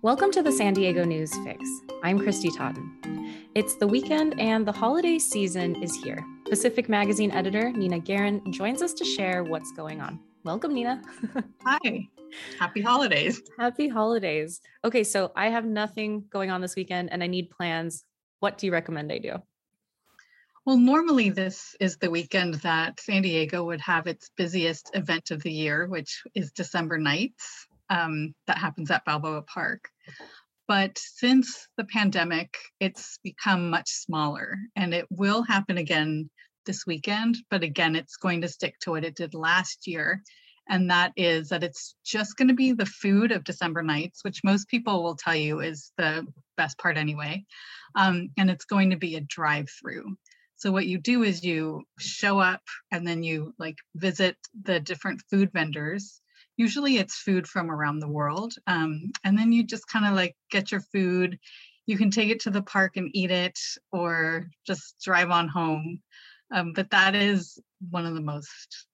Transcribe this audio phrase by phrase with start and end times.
[0.00, 1.68] Welcome to the San Diego News Fix.
[2.04, 3.48] I'm Christy Totten.
[3.56, 6.24] It's the weekend and the holiday season is here.
[6.48, 10.20] Pacific Magazine editor Nina Garin joins us to share what's going on.
[10.44, 11.02] Welcome, Nina.
[11.64, 12.06] Hi.
[12.60, 13.42] Happy holidays.
[13.58, 14.60] Happy holidays.
[14.84, 18.04] Okay, so I have nothing going on this weekend and I need plans.
[18.38, 19.42] What do you recommend I do?
[20.64, 25.42] Well, normally this is the weekend that San Diego would have its busiest event of
[25.42, 29.88] the year, which is December Nights um, that happens at Balboa Park.
[30.66, 36.28] But since the pandemic, it's become much smaller and it will happen again
[36.66, 37.38] this weekend.
[37.50, 40.22] But again, it's going to stick to what it did last year.
[40.68, 44.44] And that is that it's just going to be the food of December nights, which
[44.44, 46.26] most people will tell you is the
[46.58, 47.46] best part anyway.
[47.94, 50.16] Um, and it's going to be a drive through.
[50.56, 52.60] So what you do is you show up
[52.92, 56.20] and then you like visit the different food vendors
[56.58, 58.52] usually it's food from around the world.
[58.66, 61.38] Um, and then you just kind of like get your food.
[61.86, 63.58] You can take it to the park and eat it
[63.92, 66.02] or just drive on home.
[66.52, 67.58] Um, but that is
[67.90, 68.86] one of the most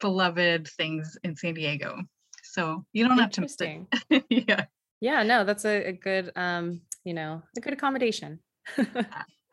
[0.00, 2.02] beloved things in San Diego.
[2.42, 3.86] So you don't have to
[4.28, 4.66] yeah.
[5.00, 8.40] Yeah, no, that's a, a good um, you know, a good accommodation.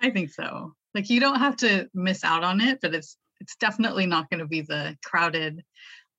[0.02, 0.74] I think so.
[0.96, 4.40] Like you don't have to miss out on it, but it's it's definitely not going
[4.40, 5.64] to be the crowded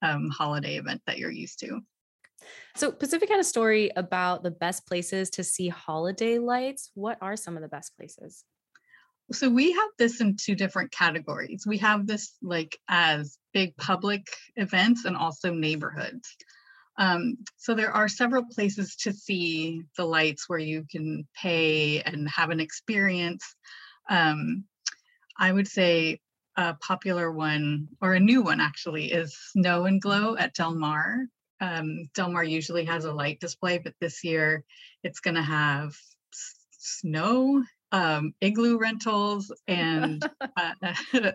[0.01, 1.81] um, holiday event that you're used to.
[2.75, 6.91] So, Pacific had a story about the best places to see holiday lights.
[6.95, 8.43] What are some of the best places?
[9.31, 11.65] So, we have this in two different categories.
[11.67, 16.35] We have this like as big public events and also neighborhoods.
[16.97, 22.29] Um, so, there are several places to see the lights where you can pay and
[22.29, 23.43] have an experience.
[24.09, 24.65] Um,
[25.37, 26.19] I would say
[26.55, 31.25] a popular one, or a new one actually, is Snow and Glow at Del Mar.
[31.59, 34.63] Um, Del Mar usually has a light display, but this year
[35.03, 35.95] it's going to have
[36.71, 40.27] snow, um, igloo rentals, and
[40.57, 40.93] uh,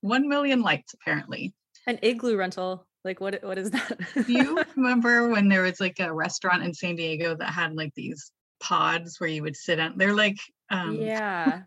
[0.00, 1.54] 1 million lights apparently.
[1.86, 2.86] An igloo rental.
[3.04, 4.00] Like what what is that?
[4.14, 7.94] Do you remember when there was like a restaurant in San Diego that had like
[7.94, 10.38] these pods where you would sit on they're like
[10.70, 11.60] um yeah.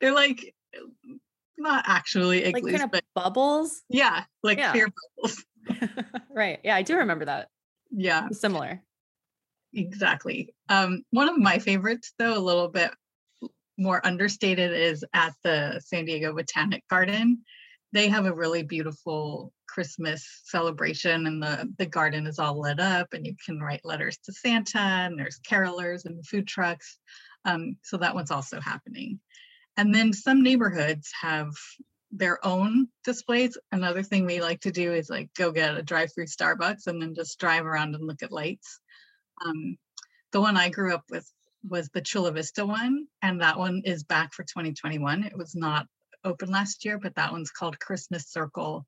[0.00, 0.54] they're like
[1.64, 3.82] not actually igloos, like kind of bubbles.
[3.88, 4.70] Yeah, like yeah.
[4.70, 4.86] clear
[5.16, 5.44] bubbles.
[6.30, 6.60] right.
[6.62, 7.48] Yeah, I do remember that.
[7.90, 8.28] Yeah.
[8.30, 8.82] Similar.
[9.72, 10.54] Exactly.
[10.68, 12.92] Um, one of my favorites, though, a little bit
[13.76, 17.42] more understated, is at the San Diego Botanic Garden.
[17.92, 23.12] They have a really beautiful Christmas celebration, and the, the garden is all lit up,
[23.12, 26.98] and you can write letters to Santa, and there's carolers and food trucks.
[27.44, 29.20] Um, so that one's also happening.
[29.76, 31.50] And then some neighborhoods have
[32.12, 33.58] their own displays.
[33.72, 37.14] Another thing we like to do is like go get a drive-through Starbucks and then
[37.14, 38.80] just drive around and look at lights.
[39.44, 39.76] Um,
[40.32, 41.28] the one I grew up with
[41.68, 45.24] was the Chula Vista one, and that one is back for 2021.
[45.24, 45.86] It was not
[46.24, 48.86] open last year, but that one's called Christmas Circle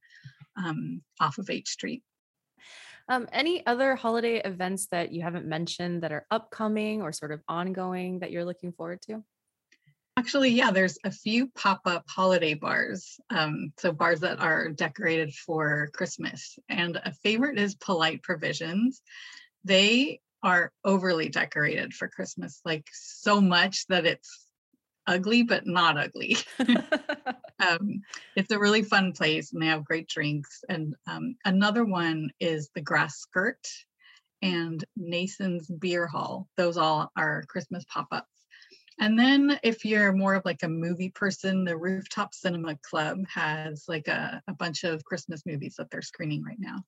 [0.56, 2.02] um, off of H Street.
[3.08, 7.40] Um, any other holiday events that you haven't mentioned that are upcoming or sort of
[7.48, 9.22] ongoing that you're looking forward to?
[10.18, 13.20] Actually, yeah, there's a few pop up holiday bars.
[13.30, 16.58] Um, so, bars that are decorated for Christmas.
[16.68, 19.02] And a favorite is Polite Provisions.
[19.64, 24.46] They are overly decorated for Christmas, like so much that it's
[25.06, 26.36] ugly, but not ugly.
[27.60, 28.00] um,
[28.36, 30.62] it's a really fun place and they have great drinks.
[30.68, 33.66] And um, another one is the Grass Skirt
[34.42, 36.48] and Nason's Beer Hall.
[36.56, 38.35] Those all are Christmas pop ups.
[38.98, 43.84] And then if you're more of like a movie person, the Rooftop Cinema Club has
[43.88, 46.82] like a, a bunch of Christmas movies that they're screening right now.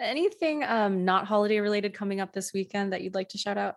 [0.00, 3.76] Anything um, not holiday related coming up this weekend that you'd like to shout out?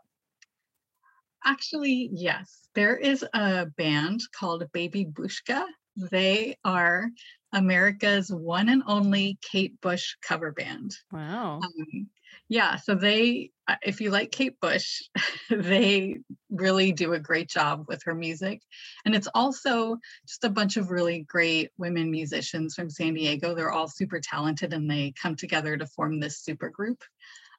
[1.44, 2.68] Actually, yes.
[2.76, 5.66] There is a band called Baby Bushka.
[5.96, 7.10] They are
[7.54, 10.96] America's one and only Kate Bush cover band.
[11.12, 11.62] Wow.
[11.64, 12.10] Um,
[12.48, 15.02] yeah, so they, uh, if you like Kate Bush,
[15.50, 16.20] they
[16.52, 18.62] really do a great job with her music.
[19.06, 23.56] And it's also just a bunch of really great women musicians from San Diego.
[23.56, 27.02] They're all super talented and they come together to form this super group.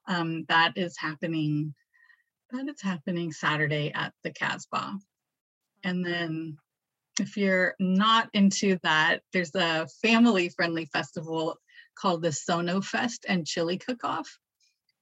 [0.06, 1.74] Um, that is happening,
[2.50, 4.96] that is happening Saturday at the Casbah.
[5.84, 6.58] And then
[7.20, 11.58] if you're not into that, there's a family friendly festival
[11.94, 14.38] called the Sono Fest and Chili Cook Off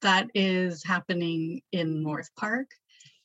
[0.03, 2.69] that is happening in North Park.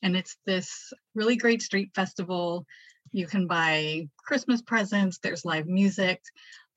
[0.02, 2.66] And it's this really great street festival.
[3.12, 6.22] You can buy Christmas presents, there's live music.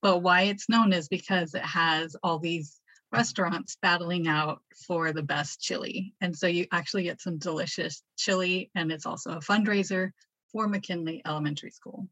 [0.01, 2.79] But why it's known is because it has all these
[3.11, 6.13] restaurants battling out for the best chili.
[6.21, 10.11] And so you actually get some delicious chili, and it's also a fundraiser
[10.51, 12.07] for McKinley Elementary School.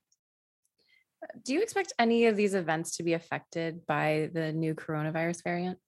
[1.44, 5.80] Do you expect any of these events to be affected by the new coronavirus variant?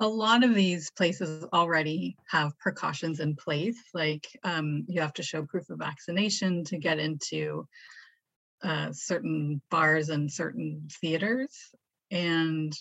[0.00, 5.22] A lot of these places already have precautions in place, like um, you have to
[5.22, 7.66] show proof of vaccination to get into
[8.62, 11.50] uh, certain bars and certain theaters.
[12.10, 12.72] And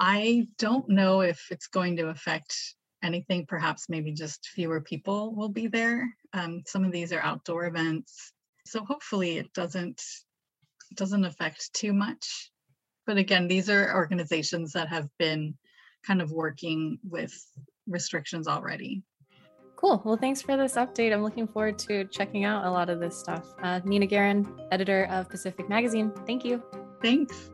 [0.00, 2.54] I don't know if it's going to affect
[3.02, 3.46] anything.
[3.46, 6.08] Perhaps maybe just fewer people will be there.
[6.32, 8.32] Um, some of these are outdoor events,
[8.66, 10.02] so hopefully it doesn't
[10.96, 12.50] doesn't affect too much.
[13.06, 15.54] But again, these are organizations that have been
[16.06, 17.32] kind of working with
[17.86, 19.02] restrictions already.
[19.76, 20.00] Cool.
[20.04, 21.12] Well, thanks for this update.
[21.12, 23.44] I'm looking forward to checking out a lot of this stuff.
[23.62, 26.12] Uh, Nina Garin, editor of Pacific Magazine.
[26.26, 26.62] Thank you.
[27.02, 27.50] Thanks.